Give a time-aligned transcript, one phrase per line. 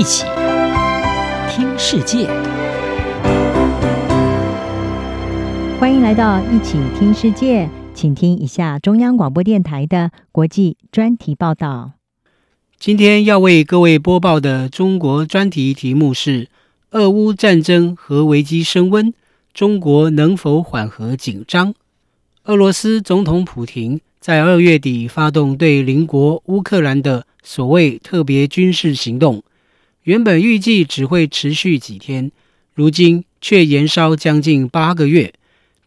[0.00, 0.24] 一起
[1.50, 2.26] 听世界，
[5.78, 11.92] 欢迎来到一起听世界，请听一下中央广播电台的国际专题报道。
[12.78, 16.48] 今天要为各位播报的中国专题题目是：
[16.92, 19.12] 俄乌战争和危机升温，
[19.52, 21.74] 中国能否缓和紧张？
[22.44, 29.42] 俄罗斯总统普廷在二月底发动对邻国乌克兰的所谓特别军事行动。
[30.04, 32.32] 原本预计只会持续几天，
[32.74, 35.34] 如今却延烧将近八个月，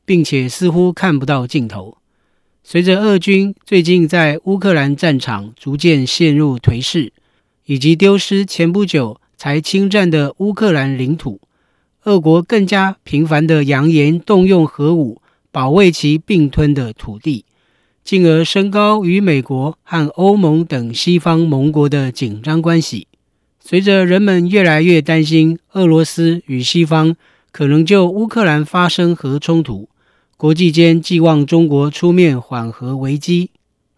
[0.06, 1.98] 并且似乎看不到尽头。
[2.64, 7.12] 随着俄军最近在乌克兰战场逐渐陷入颓势，
[7.66, 11.42] 以及丢失前不久才侵占的乌克兰领土，
[12.04, 15.22] 俄国更加频繁地扬言动用核武
[15.52, 17.46] 保卫其并吞的土地，
[18.04, 23.08] 进而升高与美国和欧盟等西方盟国的紧张关系。
[23.66, 27.16] 随着人们越来越担心俄罗斯与西方
[27.50, 29.88] 可能就乌克兰发生核冲突，
[30.36, 33.52] 国际间寄望中国出面缓和危机。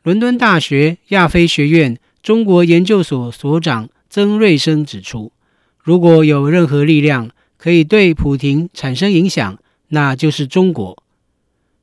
[0.03, 5.31] 伦敦大学亚非学院中国研究所所长曾瑞生指出，
[5.81, 10.95] 如果有任何力量可以对普亭产生影响，那就是中国。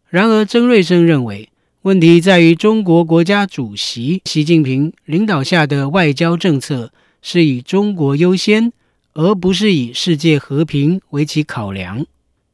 [0.09, 1.49] 然而，曾瑞生认为，
[1.83, 6.93] 问题在于中国国家主席习近平领导下的外交政策。
[7.23, 8.73] 是以中国优先，
[9.15, 12.05] 而不是以世界和平为其考量。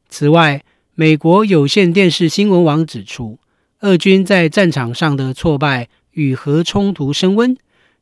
[0.07, 0.63] 此外，
[0.95, 3.39] 美国有线电视新闻网指出，
[3.81, 7.57] 俄军在战场上的挫败与核冲突升温，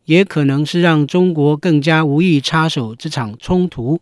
[0.05, 4.01] 也可能是让中国更加无意插手这场冲突，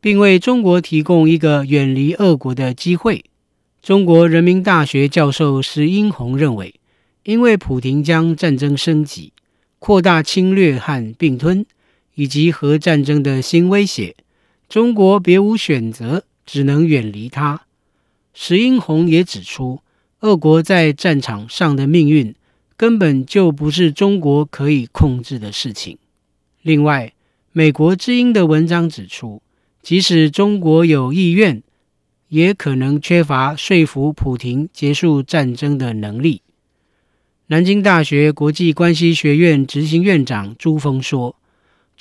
[0.00, 3.24] 并为中国提供一个远离俄国的机会。
[3.80, 6.74] 中国人民大学教授石英宏认为，
[7.24, 9.32] 因为普京将战争升级、
[9.78, 11.64] 扩大侵略和并吞。
[12.14, 14.14] 以及核战争的新威胁，
[14.68, 17.62] 中国别无选择，只能远离它。
[18.34, 19.80] 石英红也指出，
[20.20, 22.34] 俄国在战场上的命运
[22.76, 25.98] 根本就不是中国可以控制的事情。
[26.62, 27.12] 另外，
[27.52, 29.42] 美国之音的文章指出，
[29.82, 31.62] 即使中国有意愿，
[32.28, 36.42] 也可能缺乏说服普廷结束战争的能力。
[37.48, 41.36] 南京大学国际关系学院执行院长朱峰说。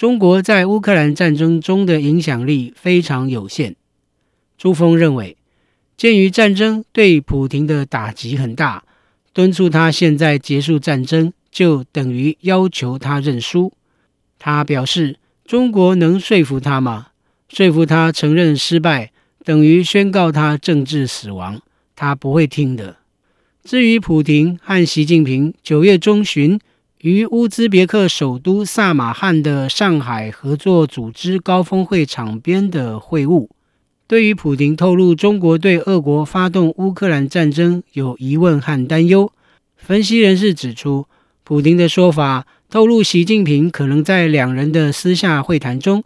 [0.01, 3.75] 中国在乌克兰战争中的影响力非常有限。
[4.57, 5.37] 朱峰认为，
[5.95, 8.83] 鉴于战争对普京的打击很大，
[9.31, 13.73] 敦促他现在结束战争，就等于要求他认输。
[14.39, 17.09] 他表示，中国能说服他吗？
[17.47, 19.11] 说服他承认失败，
[19.45, 21.61] 等于宣告他政治死亡，
[21.95, 22.97] 他不会听的。
[23.63, 26.59] 至于普亭和习近平九月中旬，
[27.01, 33.49] 于乌兹别克首都萨马汉的上海合作组织高峰会场边的会晤，
[34.05, 39.31] 对于普京透露中国对俄国发动乌克兰战争有疑问和担忧，
[39.75, 41.07] 分析人士指出，
[41.43, 46.03] 普京的说法透露习近平可能在两人的私下会谈中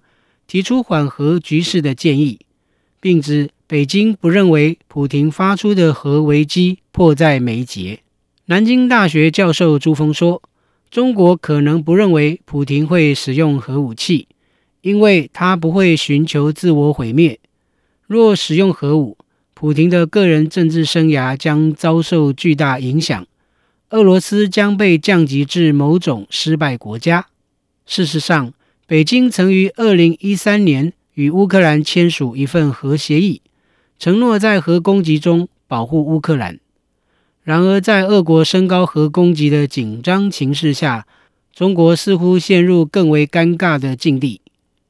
[0.48, 2.40] 提出缓和局势的建议，
[3.02, 8.00] 并指北京不认为普京发出的核危机迫在眉睫。
[8.46, 10.42] 南京大学教授朱峰说。
[10.90, 14.28] 中国可能不认为普亭会使用核武器，
[14.82, 17.40] 因为他不会寻求自我毁灭。
[18.08, 19.18] 若使用核武，
[19.54, 23.26] 普亭的个人政治生涯将遭受巨大影响，
[23.90, 27.28] 俄罗斯将被降级至某种失败国家。
[27.86, 28.54] 事实上，
[28.88, 33.42] 北京曾于二零一三年与乌克兰签署一份核协议，
[33.98, 36.60] 承诺在核攻击中保护乌克兰。
[37.46, 41.06] 然而，在俄国升高核攻击的紧张情势下，
[41.54, 44.42] 中国似乎陷入更为尴尬的境地。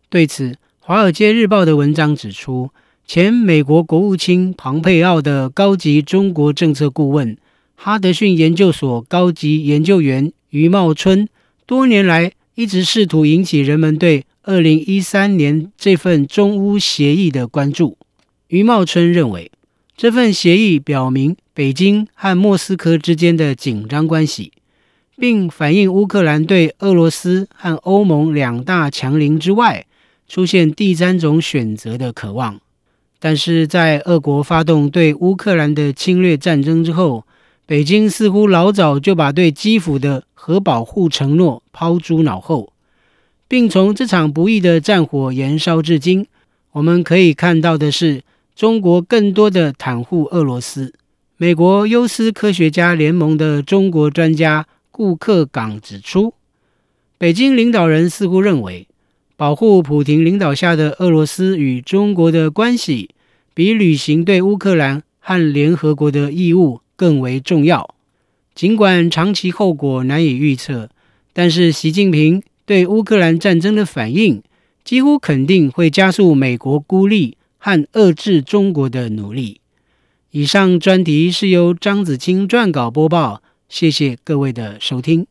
[0.07, 2.69] 对此，《华尔街日报》的文章指出，
[3.05, 7.37] 前美国国务卿庞佩奥的高级中国政策顾问、
[7.75, 11.27] 哈德逊研究所高级研究员余茂春，
[11.65, 17.97] 多年来一直试图引起人们对二零一三年这份中乌协议的关注。
[18.47, 19.51] 余茂春认为，
[19.97, 24.51] 这份协议表明，北京和莫斯科之间的紧张关系，
[25.17, 29.85] 并反映乌克兰对俄罗斯和欧盟两大强邻之外
[30.27, 32.59] 出现第三种选择的渴望。
[33.21, 37.25] 但是在俄国发动对乌克兰的侵略战争之后，
[37.65, 42.73] 北京似乎老早就把对基辅的核保护承诺抛诸脑后，
[43.47, 46.27] 并从这场不义的战火延烧至今，
[46.73, 48.23] 我们可以看到的是，
[48.53, 50.93] 中国更多的袒护俄罗斯。
[51.37, 56.33] 美国优思科学家联盟的中国专家顾克岗指出，
[57.17, 58.87] 北京领导人似乎认为，
[59.35, 63.09] 保护普廷领导下的俄罗斯与中国的关系，
[63.53, 67.93] 比履行对乌克兰和联合国的义务更为重要。
[68.53, 70.89] 尽管长期后果难以预测，
[71.33, 74.41] 但是习近平对乌克兰战争的反应，
[74.85, 79.59] 几乎肯定会加速美国孤立和遏制中国的努力。
[80.35, 85.25] 以上专题是由张子清撰稿播报，谢谢各位的收听。